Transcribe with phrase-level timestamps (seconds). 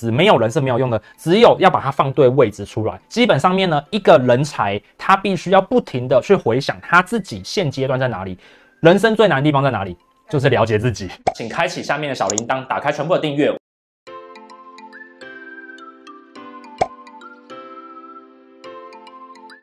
[0.00, 2.98] 是没有人是没有用的，只有要把它放对位置出来。
[3.08, 8.36] 基本上面呢，一个人才他必须要不停的去回想他自己现阶段在哪里，
[8.80, 9.96] 人生最难的地方在哪里，
[10.28, 11.08] 就是了解自己。
[11.36, 13.54] 请开启下面的小铃铛，打开全部的订阅。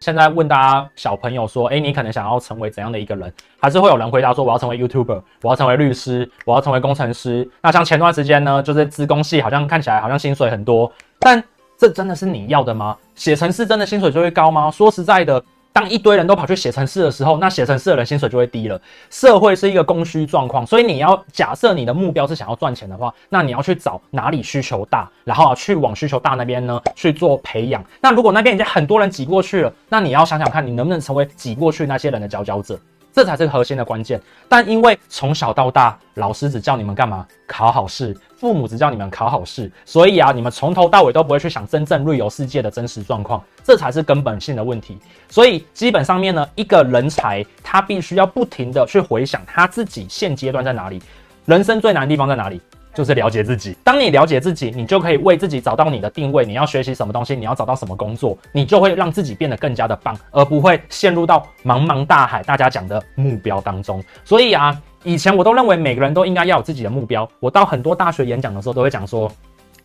[0.01, 3.31] 现在问大家小朋友说，诶，你可能想要成为怎样的一个人？
[3.59, 7.47] 还是会有人回答说，我要成为 YouTuber，我要成为律师，我要成为工程师。
[7.61, 11.41] 那像前段时间呢，就是资工系好像看起来好像薪水很多，但
[11.77, 12.97] 这真的是你要的吗？
[13.13, 14.71] 写程式真的薪水就会高吗？
[14.71, 15.41] 说实在的。
[15.73, 18.79] 当一堆人都跑去写程式的时候，那写程式的人薪水就会低了。
[19.09, 27.83] 社会是一个供需状况，所以你要假设你的目标是想要赚钱的话，那你要去找哪里需求大，然后去往需求大那边呢去做培养。
[28.01, 32.77] 那如果那边已经很多人挤过去了，那你要想想看你能不能成为挤过去那些人的佼佼者。
[33.13, 34.21] 这才是核心的关键。
[34.47, 37.25] 但因为从小到大，老师只叫你们干嘛？
[37.47, 44.97] 考好试，父母只叫你们考好试，所以啊，你们从头到尾都不会去想真正旅游世界的真实状况，这才是根本性的问题。
[45.29, 51.01] 所以基本上面呢，一个人才他必须要不停的去回想他自己现阶段在哪里，
[51.45, 52.61] 人生最难的地方在哪里。
[52.93, 53.75] 就是了解自己。
[53.83, 56.45] 当你了解自己，你就可以为自己找到你的定位。
[56.45, 64.03] 你要学习什么东西，你要找到什么工作，你就会让自己变得更加的棒，而不会陷入到茫茫大海大家讲的目标当中。
[64.25, 67.27] 所以啊，以前我都认为每个人都应该要有自己的目标。
[67.39, 69.31] 我到很多大学演讲的时候都会讲说，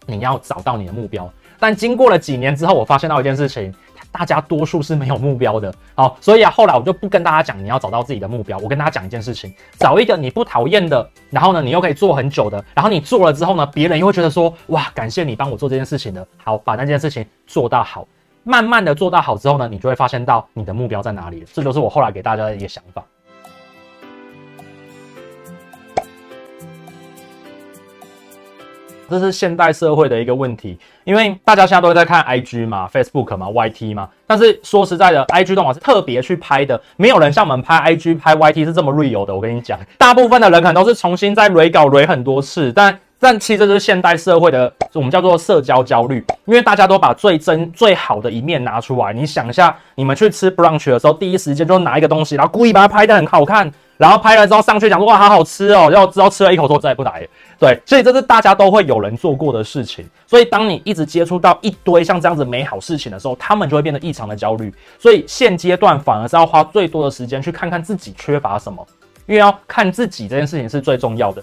[0.06, 1.30] 你要找到你的目标。
[1.58, 3.74] 但经过了几年之后，我发现到一件事情。
[4.16, 18.08] 大家多数是没有目标的，好，所以啊，后来我就不跟大家讲你要找到自己的目标，我跟大家讲一件事情，找一个你不讨厌的，然后呢，你又可以做很久的，然后你做了之后呢，别人又会觉得说，哇，感谢你帮我做这件事情的，好，把那件事情做到好，
[18.42, 23.04] 慢慢的做到好之后呢，你就会发现到你的目标在哪里，这就是我后来给大家的一个想法。
[29.08, 39.34] 这是现代社会的一个问题，因为大家现在都在看 IG 嘛、Facebook 嘛、YT 嘛，但是说实在的，IG 动画是特别去拍的，没有人像我们拍 IG、拍 YT 是这么 real 的。
[39.34, 49.12] 我跟你讲，大部分的人可能都是重新再 re 稿 re 很多次，但但其实这是现代社会的我们叫做社交焦虑，因为大家都把最真最好的一面拿出来。
[49.12, 53.72] 你想一下，你们去吃 brunch 的时候，第一时间就拿一个东西，然后故意把它拍得很好看。
[53.96, 57.26] 然后拍了之后上去讲说哇，好好吃哦，要知道吃了一口之后再也不来。
[57.58, 60.06] 对，所以这是大家都会有人做过的事情。
[60.26, 64.72] 所以当你一直接触到一堆像这样子美好事情的时候，他们就会变得异常的焦虑。
[64.98, 68.86] 所以现阶段反而是要花最多的时间去看看自己缺乏什么，
[69.26, 71.42] 因为要看自己这件事情是最重要的。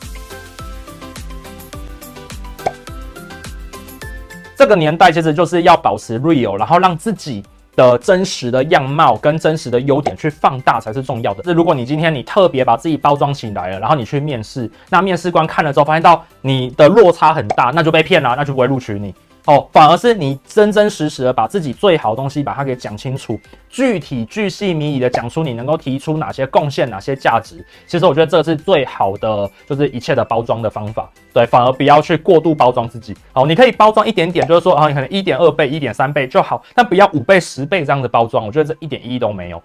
[4.56, 7.44] 这个年代其实就是要保持 real，然后让自己。
[7.75, 11.41] 的真实的样貌跟真实的优点去放大才是重要的。
[11.45, 19.13] 那如果你今天你特别把自己包装起来了，然后你去面试，那面试官看了之后发现到你的落差很大，那就被骗了，那就不会录取你。
[19.46, 23.38] 哦，反而是你真真实实的把自己最好的东西把它给讲清楚，
[23.70, 27.66] 具体巨细靡遗的讲出你能够提出哪些贡献、哪些价值。
[27.86, 31.09] 其实我觉得这是最好的，就是一切的包装的方法。
[31.34, 33.14] 对，反而不要去过度包装自己。
[33.34, 38.46] 好，你可以包装一点点，就是说啊，你可能一点二倍、一点三倍就好，但不要五倍、十倍这样的包装。
[38.46, 39.62] 我觉得这一点意义都没有。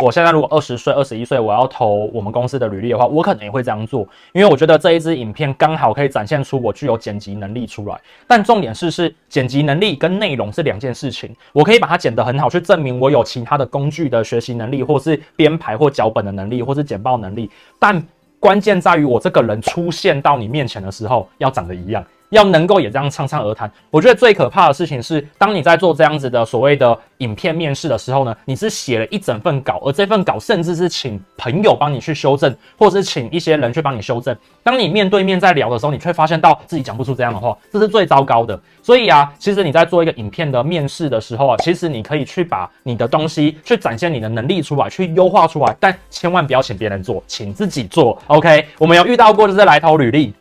[0.00, 8.00] 我现在如果二十岁、二十一岁，我要投我们公司的履历的话，我可能也会这样做，因为我觉得这一支影片刚好可以展现出我具有剪辑能力出来。
[8.24, 11.34] 但重点是，是剪辑能力跟内容是两件事情。
[11.52, 17.50] 我可以把它剪得很好，去证明我有其他的工具的学习能力，或是编排或脚本的能力，或是剪报能力。
[17.76, 18.00] 但
[18.38, 22.04] 关键在于我这个人出现到你面前的时候，要长得一样。
[22.30, 34.36] 要能够也这样畅畅而谈，我觉得最可怕的事情是，当你在做这样子的所谓的影片面试的时候呢，你是写了一整份稿，而这份稿甚至是请朋友帮你去修正，或者是请一些人去帮你修正。
[34.62, 38.58] 当你面对面在聊的时候，你却发现到自己讲不出这样的话，这是最糟糕的。
[38.82, 48.20] 所以啊，其实你在做一个影片的面试的时候啊，其实你可以去把你的东西去展现你的能力出来，去优化出来，但千万不要请别人做，请自己做。
[48.26, 50.34] OK，我们有遇到过就是来投履历。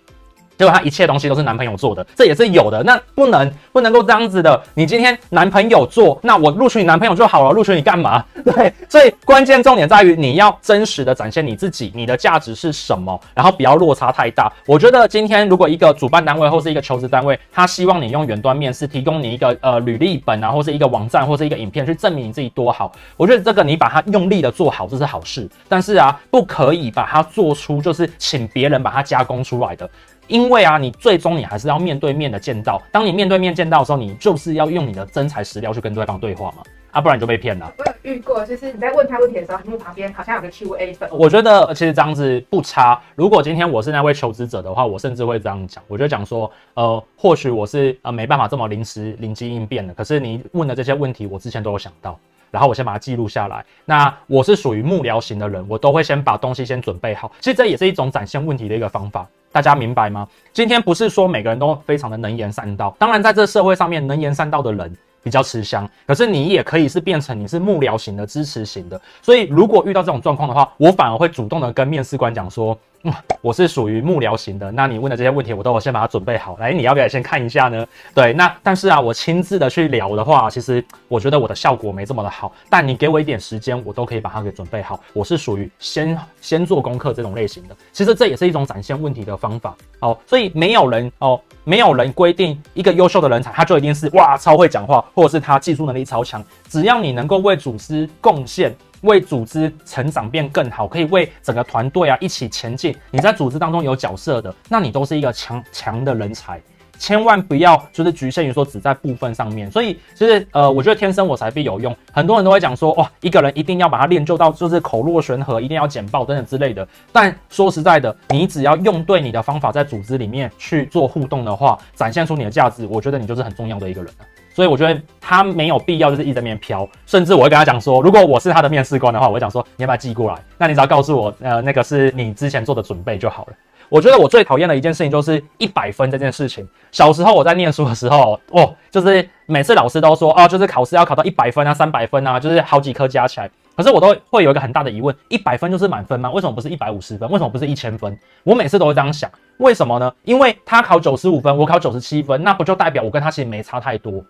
[0.58, 2.82] 结果他一切东西都是男朋友做的，这也是有的。
[2.84, 4.60] 那不能不能够这样子的。
[4.74, 7.52] 你今天男朋友做，那我录取你男朋友就好了。
[7.52, 8.24] 录取你干嘛？
[8.44, 14.52] 对，所以关键重点在于你要真实的展现你自己，你的价值是什么，然后不要落差太大。
[14.66, 25.48] 我觉得今天如果一个主办单位或是一个求职单位，他希望你用远端面试，提供你一个呃履历本啊，或是一个网站或是一个影片去证明你自己多好，我觉得这个你把它用力的做好，这是好事。
[25.70, 29.88] 但是啊，不可以把它做出就是请别人把它加工出来的。
[30.28, 32.82] 因为啊，你最终你还是要面对面的见到。
[32.92, 36.64] 当你面对面见到的时候，你就是要用你的真材实料去跟对方对话嘛。
[36.92, 37.72] 啊，不然你就被骗了。
[37.78, 41.08] 我有遇过，就是你在问他问题的时候，屏幕旁边好像有个 Q&A 粉。
[41.12, 43.00] 我觉得其实这样子不差。
[43.16, 52.18] 如果今天我是那位求职者的话，我甚至会这样讲，我就讲说，呃，或许我是呃没办法这么临时灵机应变的，可是你问的这些问题，我之前都有想到。
[52.52, 53.66] 然后我先把它记录下来。
[53.86, 57.32] 那我是属于幕僚型的人，我都会先把东西先准备好。
[57.40, 60.28] 其实这也是一种展现问题的一个方法，大家明白吗？
[60.54, 65.90] 今天不是说每个人都非常的能言善道，当然在这社会上面能言善道的人比较吃香。
[66.06, 69.00] 可是你也可以是变成你是幕僚型的、支持型的。
[69.22, 72.78] 所以如果遇到这种状况的话，我反而会主动的跟面试官讲说。
[73.04, 76.58] 嗯，我是属于幕僚型的，那你问的这些问题，我都有先把它准备好。
[76.60, 77.86] 来，你要不要先看一下呢？
[78.14, 82.52] 对，那但是啊，我亲自的去聊的话，其实我觉得我的效果没这么的好。
[82.70, 85.00] 但你给我一点时间，我都可以把它给准备好。
[85.14, 87.76] 我是属于先先做功课这种类型的。
[87.94, 90.18] 其实这也是一种展现问题的方法哦。
[90.26, 96.44] 所以没有人哦，没有人规定一个优秀的人才，他就一定是哇超会讲话，或者是他技术能力超强。
[96.68, 98.76] 只要你能够为组织贡献。
[99.02, 102.96] 为组织成长变更好，可以为整个团队啊一起前进。
[103.12, 106.62] 你在组织当中有角色的，那你都是一个强强的人才。
[107.00, 109.70] 千万不要就是局限于说只在部分上面。
[109.70, 111.96] 所以其实呃，我觉得天生我材必有用。
[112.12, 116.88] 很多人都会讲说，哇，一个人一定要把他练就到就是口若悬河，一定要简报等等之类的。
[117.12, 124.26] 但说实在的，你只要用对你的方法，在组织里面去做互动的话，展现出你的价值，我觉得你就是很重要的一个人了。
[124.58, 130.40] 所以我觉得他没有必要就是一直在那边飘，甚至我会跟他讲说，如果我是他的面试官的话，我会讲说，你要不要寄过来？
[130.58, 133.54] 那你只要告诉我，呃，那个是你之前做的准备就好了。
[133.88, 136.68] 我觉得我最讨厌的一件事情就是一百分这件事情。
[136.92, 143.48] 小时候我在念书的时候，哦，就是每次老师都说，哦，就是考试要考到一百分啊、三百分啊，就是好几科加起来。
[143.76, 146.32] 可是我都会有一个很大的疑问：一百分就是满分吗？
[146.32, 147.30] 为什么不是一百五十分？
[147.30, 148.18] 为什么不是一千分？
[148.44, 150.12] 我每次都会这样想，为什么呢？
[150.24, 154.24] 因为他考九十五分，我考九十七分，那不就代表我跟他其实没差太多？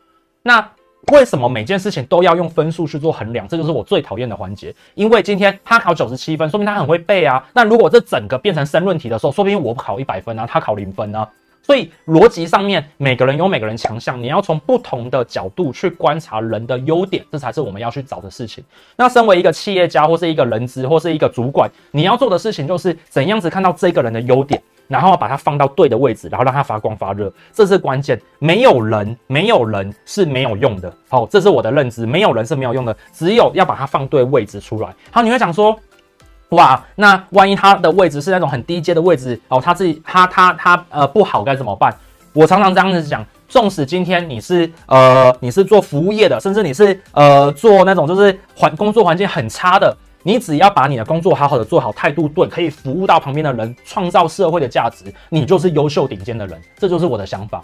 [0.47, 0.65] 那
[1.11, 3.45] 为什么每件事情都要用分数去做衡量？
[3.45, 4.73] 这就是我最讨厌的环节。
[4.95, 7.45] 因为今天他考九十七分，说明他很会背啊。
[7.53, 11.27] 那如果这整个变成申论题的时候，说不定我考一百分啊，他考零分啊。
[11.61, 18.63] 所以逻辑上面，每个人有每个人强项，你要从不同的角度去观察人的优点，这才是我们要去找的事情。
[18.95, 24.63] 那身为一个企业家，或是一个人资，或是一个主管，你要做的事情就是怎样子看到这个人的优点。
[24.87, 28.19] 然后把它放到对的位置，然后让它发光发热，这是关键。
[28.39, 30.91] 没有人，没有人是没有用的。
[31.09, 32.95] 好，这是我的认知，没有人是没有用的。
[33.13, 34.93] 只有要把它放对位置出来。
[35.11, 35.77] 好，你会想说，
[36.49, 41.93] 哇，那万一他的位置是那种很低阶的位置哦，他自己他他他呃不好该怎么办？
[42.33, 49.95] 我常常这样子讲，纵使今天你是呃你是做服务业的，甚至你是呃做那种就是环工作环境很差的。
[50.23, 56.61] 你只要把你的工作好好的做好，态度对，可以服务到旁边的人，创造社会的价值，你就是优秀顶尖的人。
[56.75, 57.61] 这就是我的想法。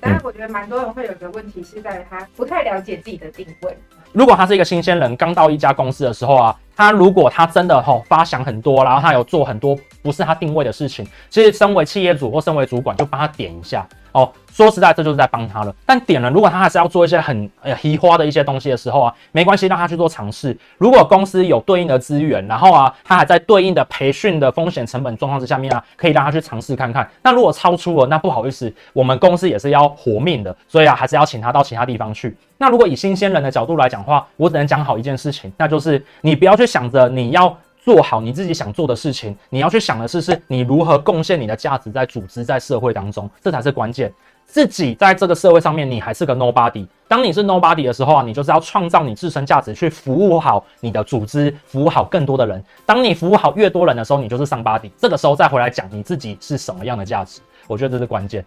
[0.00, 3.76] 当然，我觉得蛮多人会有一个问题是在他不太了解自己的定位。
[4.12, 13.86] 如果他是一个新鲜人，刚到一家公司的时候啊，他如果他真的吼发想很多，然后他有做很多不是他定位的事情，其实身为企业主或身为主管，就帮他点一下。
[14.18, 15.72] 哦，说实在，这就是在帮他了。
[15.86, 20.56] 但点了，如果他还是要做一些很呃稀花的一些东西的时候啊，没关系，让他去做尝试。
[20.76, 27.08] 如果公司有对应的资源，然后啊，他还在对应的培训的风险成本状况之下面啊，可以让他去尝试看看。
[27.22, 32.36] 那如果超出了，那不好意思，我们公司也是要活命的，所以啊，还是要请他到其他地方去。
[32.56, 37.56] 那如果以新鲜人的角度来讲话，我只能讲好一件事情，那就是你不要去想着你要。
[37.88, 44.12] 做好你自己想做的事情，你要去想的是，是你如何贡献你的价值在组织、在社会当中，这才是关键。
[44.44, 46.86] 自己在这个社会上面，你还是个 nobody。
[47.08, 52.62] 当你是 nobody 的时候啊，你就是要创造你自身价值，去服务好你的组织，服务好更多的人。
[52.84, 54.90] 当你服务好越多人的时候，你就是 somebody。
[54.98, 58.44] 这个时候再回来讲你自己是什么样的价值，我觉得这是关键。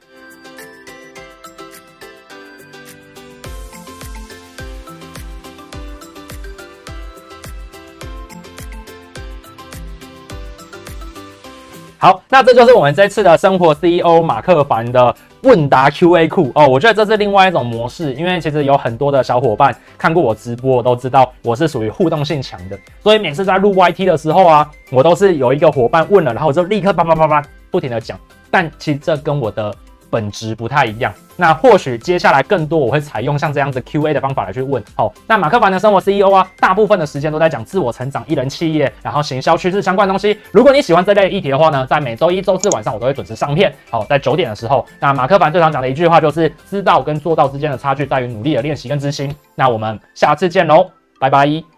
[12.02, 16.68] 好，那这就是我们这次的生活 CEO 马克凡的问答 QA 库哦。
[16.68, 28.20] 我觉得这是另外一种模式，因为其实有很多的小伙伴看过我直播，都知道我是属于互动性强的，所以每次在录 YT 的时候啊，我都是有一个伙伴问了，然后我就立刻叭叭叭叭不停的讲。
[28.50, 29.72] 但其实这跟我的
[30.12, 34.84] 本质不太一样，那或许接下来更多我会采用像这样子 QA 的方法来去问。
[34.94, 40.38] 好，那马克凡的生活 CEO 啊，大部分的时间都在讲自我成长、一人企业，然后行销趋势相关的东西。
[40.52, 43.74] 如果你喜欢这类议题的话呢，在每周一、周四晚上我都会准时上片。
[43.90, 49.34] 好，在九点的时候，那马克凡最常讲的一句话就是：知道跟做到之间的差距在于努力的练习跟执行。
[49.56, 51.71] 那我们下次见喽，拜拜。